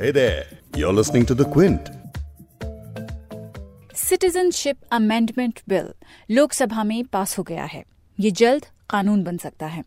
[0.00, 0.40] Hey there,
[0.76, 1.86] you're listening to The Quint.
[3.96, 5.88] Citizenship amendment bill
[6.30, 7.84] Lok Sabha में pass हो गया है।
[8.20, 9.82] ये जल्द कानून बन सकता है।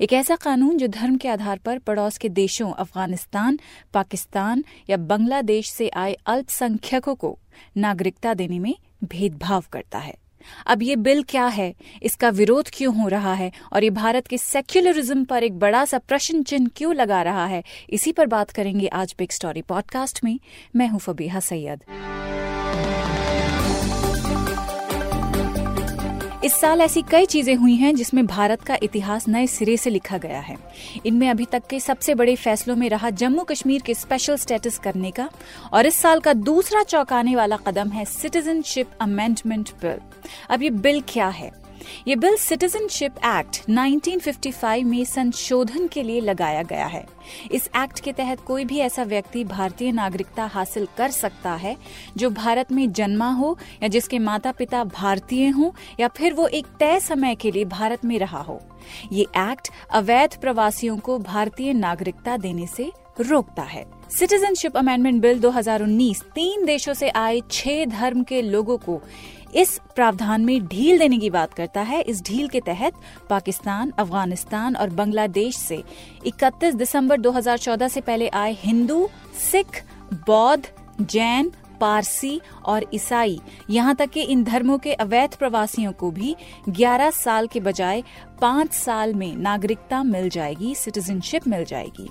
[0.00, 3.58] एक ऐसा कानून जो धर्म के आधार पर पड़ोस के देशों अफ़गानिस्तान
[3.94, 7.38] पाकिस्तान या बांग्लादेश से आए अल्पसंख्यकों को
[7.76, 10.14] नागरिकता देने में भेदभाव करता है।
[10.66, 11.74] अब ये बिल क्या है?
[12.02, 13.52] इसका विरोध क्यों हो रहा है?
[13.72, 17.62] और ये भारत के सेक्युलरिज्म पर एक बड़ा सा प्रश्न चिन्ह क्यों लगा रहा है?
[17.90, 20.40] इसी पर बात करेंगे आज बिग स्टोरी पॉडकास्ट में।
[20.76, 21.82] मैं हूँ फबीहा सैयद।
[26.46, 30.18] इस साल ऐसी कई चीज़ें हुई हैं जिसमें भारत का इतिहास नए सिरे से लिखा
[30.18, 30.56] गया है।
[31.06, 35.10] इनमें अभी तक के सबसे बड़े फैसलों में रहा जम्मू कश्मीर के स्पेशल स्टेटस करने
[35.10, 35.28] का,
[35.72, 39.98] और इस साल का दूसरा चौंकाने वाला कदम है सिटीजनशिप अमेंडमेंट बिल
[40.50, 41.50] अब ये बिल क्या है?
[42.08, 47.06] ये बिल सिटीजनशिप एक्ट 1955 में संशोधन के लिए लगाया गया है।
[47.52, 51.76] इस एक्ट के तहत कोई भी ऐसा व्यक्ति भारतीय नागरिकता हासिल कर सकता है
[52.16, 55.70] जो भारत में जन्मा हो या जिसके माता पिता भारतीय हों
[56.00, 58.60] या फिर वो एक तय समय के लिए भारत में रहा हो।
[59.12, 63.84] ये एक्ट अवैध प्रवासियों को भारतीय नागरिकता देने से रोकता है।
[64.18, 69.02] सिटीजनशिप अमेंडमेंट बिल 2019 तीन देशों से आए छह धर्म के लोगों को
[69.56, 72.94] इस प्रावधान में ढील देने की बात करता है। इस ढील के तहत
[73.30, 75.82] पाकिस्तान, अफ़गानिस्तान और बांग्लादेश से
[76.26, 79.08] 31 दिसंबर 2014 से पहले आए हिंदू,
[79.50, 79.82] सिख,
[80.26, 80.64] बौद्ध,
[81.00, 81.50] जैन,
[81.80, 83.40] पारसी और ईसाई
[83.70, 86.34] यहाँ तक कि इन धर्मों के अवैध प्रवासियों को भी
[86.68, 88.02] 11 साल के बजाय
[88.40, 92.08] पाँच साल में नागरिकता मिल जाएगी, सिटीजनशिप मिल जाएगी।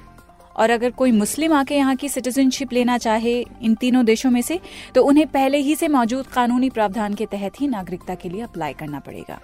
[0.57, 4.59] और अगर कोई मुस्लिम आके यहाँ की सिटीजनशिप लेना चाहे इन तीनों देशों में से
[4.95, 8.73] तो उन्हें पहले ही से मौजूद कानूनी प्रावधान के तहत ही नागरिकता के लिए अप्लाई
[8.73, 9.39] करना पड़ेगा।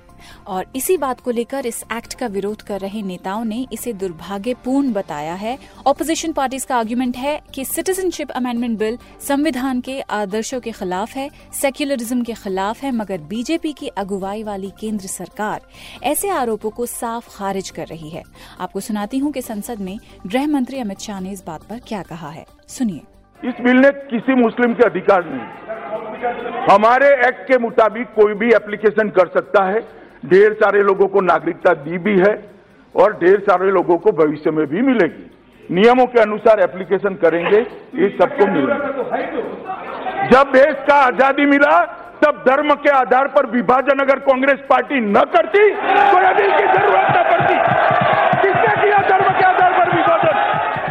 [0.47, 4.93] और इसी बात को लेकर इस एक्ट का विरोध कर रहे नेताओं ने इसे दुर्भाग्यपूर्ण
[4.93, 10.71] बताया है। ऑपोजिशन पार्टीज़ का आर्ग्यूमेंट है कि सिटीजनशिप अमेंडमेंट बिल संविधान के आदर्शों के
[10.71, 15.61] खिलाफ है सेक्युलरिज्म के खिलाफ है, मगर बीजेपी की अगुवाई वाली केंद्र सरकार
[16.03, 18.23] ऐसे आरोपों को साफ़ खारिज कर रही है।
[18.59, 22.01] आपको सुनाती हूँ कि संसद में गृह मंत्री अमित शाह ने इस बात पर क्या
[22.01, 23.01] कहा है। सुनिए।
[23.41, 29.09] इस बिल ने किसी मुस्लिम के अधिकार नहीं। हमारे एक्ट के मुताबिक कोई भी एप्लीकेशन
[29.09, 29.79] कर सकता है।
[30.23, 32.33] ढेर सारे लोगों को नागरिकता दी भी है
[32.95, 35.29] और ढेर सारे लोगों को भविष्य में भी मिलेगी।
[35.69, 37.59] नियमों के अनुसार एप्लीकेशन करेंगे,
[37.95, 38.77] ये सबको मिलेगा।
[40.29, 41.77] जब देश का आज़ादी मिला,
[42.21, 47.07] तब धर्म के आधार पर विभाजन अगर कांग्रेस पार्टी न करती तो अभी की ज़रूरत
[47.11, 47.55] न पड़ती
[48.41, 50.35] किसने किया धर्म के आधार पर विभाजन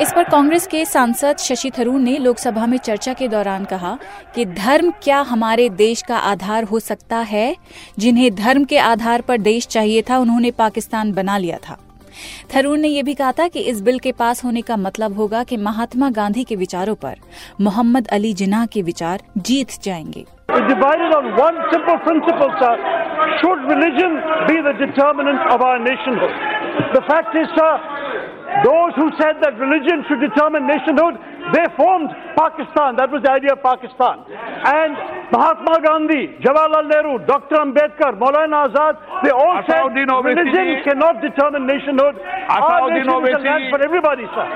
[0.01, 3.97] इस पर कांग्रेस के सांसद शशि थरूर ने लोकसभा में चर्चा के दौरान कहा
[4.35, 7.55] कि धर्म क्या हमारे देश का आधार हो सकता है
[7.99, 11.79] जिन्हें धर्म के आधार पर देश चाहिए था उन्होंने पाकिस्तान बना लिया था
[12.55, 15.43] थरूर ने यह भी कहा था कि इस बिल के पास होने का मतलब होगा
[15.45, 17.17] कि महात्मा गांधी के विचारों पर
[17.61, 20.25] मोहम्मद अली जिन्ना के विचार जीत जाएँगे.
[23.41, 24.15] Should religion
[24.49, 26.33] be the determinant of our nationhood?
[26.95, 27.73] The fact is, sir,
[28.67, 31.17] those who said that religion should determine nationhood,
[31.55, 32.99] they formed Pakistan.
[32.99, 34.27] That was the idea of Pakistan.
[34.27, 34.93] And
[35.31, 37.63] Mahatma Gandhi, Jawaharlal Nehru, Dr.
[37.63, 42.19] Ambedkar, Maulana Azad, they all said religion cannot determine nationhood.
[42.19, 44.47] Our nation is a land for everybody, sir.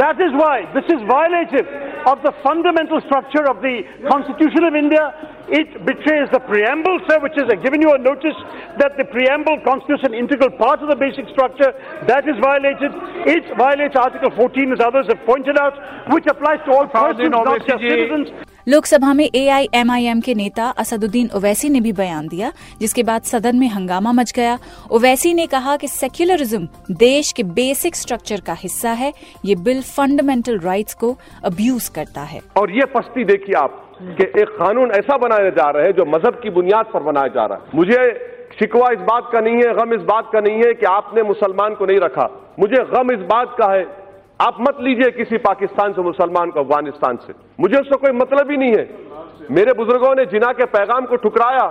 [0.00, 5.14] That is why this is violative of the fundamental structure of the Constitution of India.
[5.48, 8.36] It betrays the preamble, sir, which is uh, giving you a notice
[8.78, 11.74] that the preamble constitutes an integral part of the basic structure.
[12.06, 12.92] That is violated.
[13.26, 15.74] It violates Article 14, as others have pointed out,
[16.12, 18.30] which applies to all persons, not just citizens.
[18.68, 23.68] Lok Sabha में AIMIM के नेता असदुद्दीन ओवैसी ने भी बयान दिया, जिसके बाद सदन में
[23.68, 24.58] हंगामा मच गया।
[24.90, 29.12] ओवैसी ने कहा कि सेक्युलरिज्म देश के बेसिक स्ट्रक्चर का हिस्सा है।
[29.44, 34.48] ये बिल फंडामेंटल राइट्स को अब्यूज करता है। और ये पस्ती देखिए आप, कि एक
[34.48, 37.64] कानून ऐसा बनाया जा रहा है जो मज़हब की बुनियाद पर बनाया जा रहा है।
[37.74, 37.98] मुझे
[38.58, 41.74] शिकवा इस बात का नहीं है, गम इस बात का नहीं है कि आपने मुसलमान
[41.74, 42.28] को नहीं रखा।
[42.60, 44.01] मुझे गम इस बात का है
[44.42, 48.56] आप मत लीजिए किसी पाकिस्तान से, मुसलमान को अफ़गानिस्तान से। मुझे उससे कोई मतलब ही
[48.56, 48.86] नहीं है।
[49.50, 51.66] मेरे बुज़ुर्गों ने जिना के पैगाम को ठुकराया।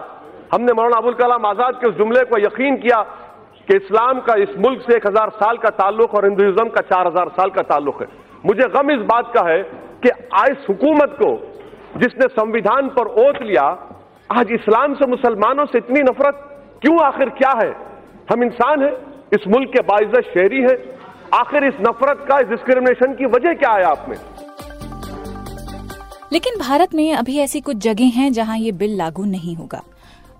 [0.54, 3.02] हमने मौलाना अबुल कलाम आज़ाद के उस जुमले को यकीन किया
[3.68, 7.08] कि इस्लाम का इस मुल्क से एक हज़ार साल का ताल्लुक और हिंदुइज्म का चार
[7.08, 8.08] हज़ार साल का ताल्लुक है।
[8.46, 9.62] मुझे गम इस बात का है
[10.06, 10.10] कि
[10.44, 11.32] इस हुकूमत को
[11.98, 13.66] जिसने संविधान पर ओत लिया,
[14.30, 16.48] आज इस्लाम से मुसलमानों से इतनी नफरत
[16.82, 17.72] क्यों आखिर क्या है?
[18.32, 18.96] हम इंसान हैं,
[19.34, 20.78] इस मुल्क के बाइज्जत शहरी हैं
[21.34, 24.18] आखिर इस नफरत का, इस डिस्क्रिमिनेशन की वजह क्या है आप में?
[26.34, 29.84] लेकिन भारत में अभी ऐसी कुछ जगह हैं जहाँ ये बिल लागू नहीं होगा।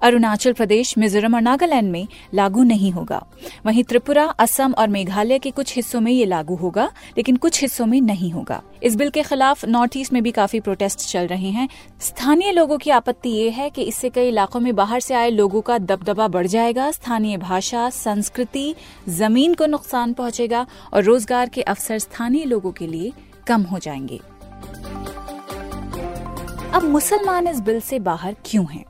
[0.02, 3.26] अरुणाचल प्रदेश, मिजोरम और नागालैंड में लागू नहीं होगा।
[3.66, 7.86] वहीं त्रिपुरा, असम और मेघालय के कुछ हिस्सों में ये लागू होगा, लेकिन कुछ हिस्सों
[7.86, 11.50] में नहीं होगा। इस बिल के खिलाफ नॉर्थ ईस्ट में भी काफ़ी प्रोटेस्ट चल रहे
[11.50, 11.70] हैं।
[12.02, 15.62] स्थानीय लोगों की आपत्ति ये है कि इससे कई इलाकों में बाहर से आए लोगों
[15.62, 18.76] का दबदबा बढ़ जाएगा। स्थानीय भाषा, संस्कृति,
[19.10, 23.12] ज़मीन को नुकसान पहुंचेगा और रोज़गार के अवसर स्थानीय लोगों के लिए
[23.48, 24.20] कम हो जाएँगे।
[26.74, 28.86] अब मुसलमान इस बिल से बाहर क्यों हैं?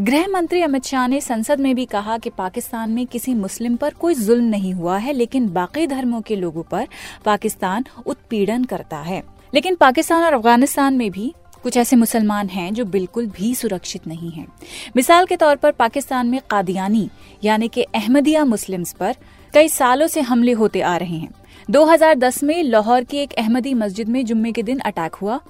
[0.00, 3.94] गृह मंत्री अमित शाह ने संसद में भी कहा कि पाकिस्तान में किसी मुस्लिम पर
[3.94, 6.86] कोई जुल्म नहीं हुआ है, लेकिन बाकी धर्मों के लोगों पर
[7.24, 9.22] पाकिस्तान उत्पीड़न करता है
[9.52, 14.30] लेकिन पाकिस्तान और अफ़गानिस्तान में भी कुछ ऐसे मुसलमान हैं जो बिल्कुल भी सुरक्षित नहीं
[14.30, 14.46] हैं।
[14.96, 17.08] मिसाल के तौर पर पाकिस्तान में कादियानी,
[17.44, 19.16] यानी कि अहमदिया मुस्लिम्स पर
[19.52, 21.30] कई सालों से हमले होते आ रहे हैं
[21.70, 25.40] 2010 में लाहौर की एक अहमदी मस्जिद में जुम्मे के दिन अटैक हुआ।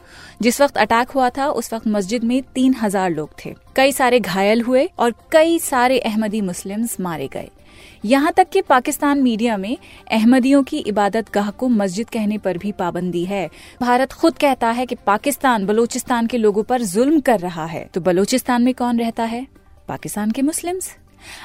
[0.42, 4.20] जिस वक्त अटैक हुआ था, उस वक्त मस्जिद में तीन हज़ार लोग थे। कई सारे
[4.20, 7.50] घायल हुए और कई सारे अहमदी मुस्लिम्स मारे गए।
[8.04, 9.76] यहाँ तक कि पाकिस्तान मीडिया में
[10.10, 13.50] अहमदियों की इबादत गाह को मस्जिद कहने पर भी पाबंदी है।
[13.80, 18.00] भारत खुद कहता है कि पाकिस्तान बलूचिस्तान के लोगों पर जुल्म कर रहा है। तो
[18.00, 19.46] बलूचिस्तान में कौन रहता है?
[19.88, 20.96] पाकिस्तान के मुस्लिम्स।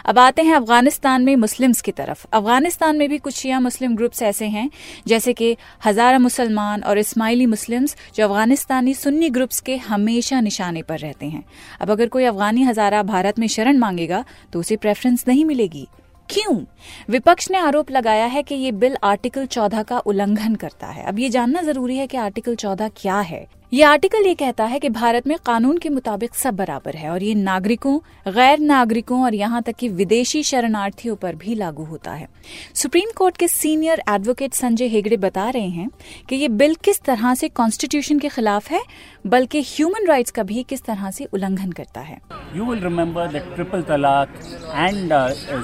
[0.05, 4.21] अब आते हैं अफ़गानिस्तान में मुस्लिम्स की तरफ़। अफ़गानिस्तान में भी कुछ शिया मुस्लिम ग्रुप्स
[4.21, 4.69] ऐसे हैं,
[5.07, 10.99] जैसे कि हजारा मुसलमान और इस्माइली मुस्लिम्स, जो अफगानिस्तानी सुन्नी ग्रुप्स के हमेशा निशाने पर
[10.99, 11.43] रहते हैं।
[11.81, 15.87] अब अगर कोई अफगानी हजारा भारत में शरण मांगेगा तो उसे प्रेफरेंस नहीं मिलेगी।
[16.29, 16.65] क्यों?
[17.09, 21.19] विपक्ष ने आरोप लगाया है कि ये बिल आर्टिकल 14 का उल्लंघन करता है। अब
[21.19, 24.89] ये जानना ज़रूरी है कि आर्टिकल 14 क्या है। ये आर्टिकल ये कहता है कि
[24.89, 27.97] भारत में कानून के मुताबिक सब बराबर है और ये नागरिकों,
[28.27, 32.27] गैर नागरिकों और यहाँ तक कि विदेशी शरणार्थियों पर भी लागू होता है
[32.75, 35.89] सुप्रीम कोर्ट के सीनियर एडवोकेट संजय हेगड़े बता रहे हैं
[36.29, 38.81] कि ये बिल किस तरह से कॉन्स्टिट्यूशन के खिलाफ है,
[39.27, 42.19] बल्कि ह्यूमन राइट्स का भी किस तरह से उल्लंघन करता है
[42.55, 44.39] you will remember that triple talaq
[44.75, 45.13] and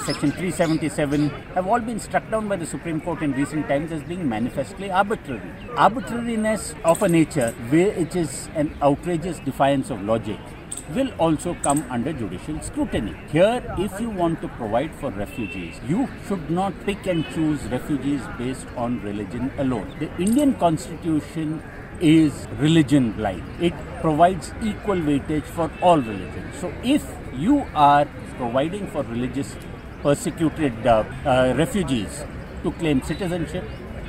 [0.05, 4.03] section 377 have all been struck down by the Supreme Court in recent times as
[4.03, 5.51] being manifestly arbitrary.
[5.77, 7.51] Arbitrariness of a nature
[7.93, 10.39] it is an outrageous defiance of logic,
[10.95, 13.15] will also come under judicial scrutiny.
[13.31, 18.21] Here, if you want to provide for refugees, you should not pick and choose refugees
[18.37, 19.95] based on religion alone.
[19.99, 21.63] The Indian constitution
[22.01, 23.43] is religion blind.
[23.61, 26.59] It provides equal weightage for all religions.
[26.59, 28.05] So if you are
[28.37, 29.55] providing for religious
[30.01, 32.25] persecuted uh, uh, refugees
[32.63, 33.63] to claim citizenship,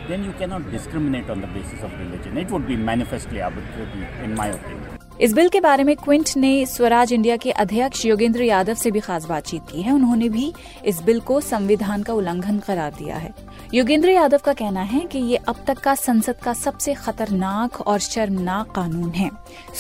[0.06, 2.37] then you cannot discriminate on the basis of religion.
[2.37, 4.95] It would be manifestly arbitrary, in my opinion.
[5.21, 9.01] इस bill के बारे में Quint ने Swaraj India के अध्यक्ष योगेंद्र यादव से भी
[9.01, 10.53] खास बातचीत की है उन्होंने भी
[10.85, 13.33] इस बिल को संविधान का उल्लंघन करार दिया है
[13.75, 17.99] योगेंद्र यादव का कहना है कि ये अब तक का संसद का सबसे खतरनाक और
[18.01, 19.31] शर्मनाक कानून है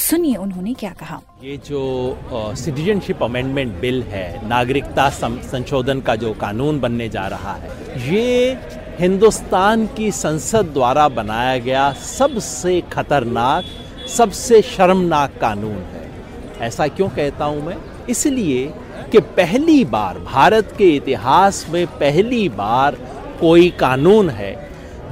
[0.00, 1.82] सुनिए उन्होंने क्या कहा ये जो
[2.56, 9.86] सिटीजनशिप अमेंडमेंट बिल है नागरिकता संशोधन का जो कानून बनने जा रहा है ये हिंदुस्तान
[9.86, 13.64] की संसद द्वारा बनाया गया सबसे खतरनाक,
[14.08, 16.10] सबसे शर्मनाक कानून है।
[16.60, 17.76] ऐसा क्यों कहता हूँ मैं?
[18.10, 18.66] इसलिए
[19.12, 22.96] कि पहली बार, भारत के इतिहास में पहली बार
[23.40, 24.56] कोई कानून है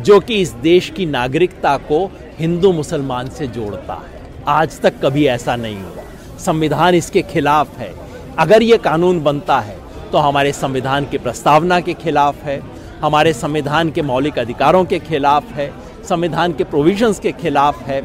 [0.01, 2.05] जो कि इस देश की नागरिकता को
[2.39, 7.93] हिंदू मुसलमान से जोड़ता है। आज तक कभी ऐसा नहीं हुआ। संविधान इसके खिलाफ है।
[8.39, 9.77] अगर ये कानून बनता है
[10.13, 12.61] तो हमारे संविधान की प्रस्तावना के खिलाफ है।
[13.03, 15.73] हमारे संविधान के मौलिक अधिकारों के खिलाफ है,
[16.05, 18.03] संविधान के प्रोविजंस के खिलाफ है।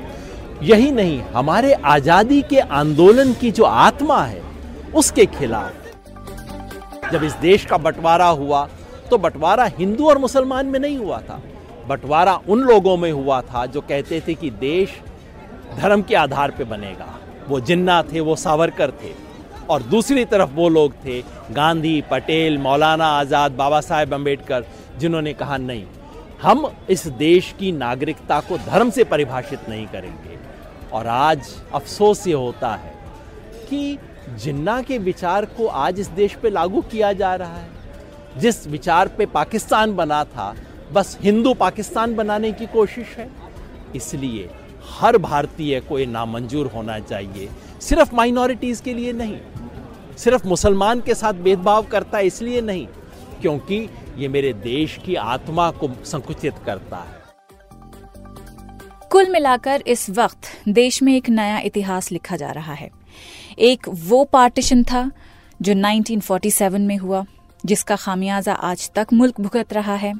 [0.63, 4.41] यही नहीं, हमारे आज़ादी के आंदोलन की जो आत्मा है,
[4.95, 8.67] उसके खिलाफ। जब इस देश का बंटवारा हुआ
[9.09, 11.41] तो बंटवारा हिंदू और मुसलमान में नहीं हुआ था।
[11.87, 14.97] बंटवारा उन लोगों में हुआ था जो कहते थे कि देश
[15.77, 17.13] धर्म के आधार पर बनेगा।
[17.47, 19.11] वो जिन्ना थे, वो सावरकर थे।
[19.69, 24.65] और दूसरी तरफ़ वो लोग थे, गांधी, पटेल, मौलाना आज़ाद, बाबा साहेब अंबेडकर
[24.97, 25.85] जिन्होंने कहा, नहीं,
[26.41, 30.37] हम इस देश की नागरिकता को धर्म से परिभाषित नहीं करेंगे।
[30.93, 32.93] और आज अफसोस ये होता है
[33.69, 33.97] कि
[34.35, 37.69] जिन्ना के विचार को आज इस देश पे लागू किया जा रहा है,
[38.37, 40.53] जिस विचार पे पाकिस्तान बना था,
[40.93, 43.29] बस हिंदू पाकिस्तान बनाने की कोशिश है।
[43.95, 44.49] इसलिए
[44.89, 47.49] हर भारतीय को ये नामंजूर होना चाहिए,
[47.81, 49.37] सिर्फ़ माइनॉरिटीज़ के लिए नहीं,
[50.17, 52.87] सिर्फ़ मुसलमान के साथ भेदभाव करता है इसलिए नहीं
[53.41, 57.17] क्योंकि ये मेरे देश की आत्मा को संकुचित करता है।
[59.09, 62.89] कुल मिलाकर इस वक्त देश में एक नया इतिहास लिखा जा रहा है।
[63.59, 65.11] एक वो पार्टीशन था
[65.61, 67.25] जो 1947 में हुआ,
[67.65, 70.13] जिसका खामियाजा आज तक मुल्क भुगत रहा है।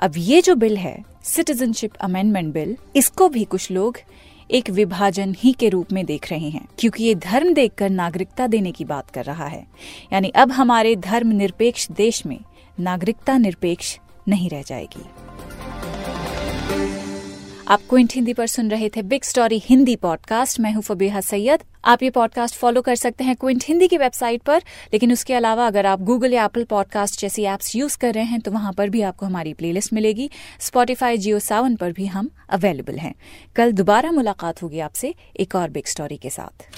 [0.00, 3.98] अब ये जो बिल है, सिटीजनशिप अमेंडमेंट बिल, इसको भी कुछ लोग
[4.50, 8.72] एक विभाजन ही के रूप में देख रहे हैं, क्योंकि ये धर्म देखकर नागरिकता देने
[8.72, 9.66] की बात कर रहा है।
[10.12, 12.38] यानी अब हमारे धर्म निरपेक्ष देश में
[12.80, 13.98] नागरिकता निरपेक्ष
[14.28, 15.04] नहीं रह जाएगी।
[17.68, 21.62] आप क्विंट हिंदी पर सुन रहे थे बिग स्टोरी हिंदी पॉडकास्ट मैं हूँ फबीहा सैयद।
[21.84, 25.66] आप ये पॉडकास्ट फॉलो कर सकते हैं क्विंट हिंदी की वेबसाइट पर। लेकिन उसके अलावा
[25.66, 28.90] अगर आप गूगल या एप्पल पॉडकास्ट जैसी एप्स यूज़ कर रहे हैं तो वहाँ पर
[28.90, 30.30] भी आपको हमारी प्लेलिस्ट मिलेगी।
[30.60, 33.14] स्पॉटिफाई जियो सावन पर भी हम अवेलेबल हैं।
[33.56, 36.68] कल दोबारा मुलाकात होगी आपसे एक और बिग स्टोरी के साथ।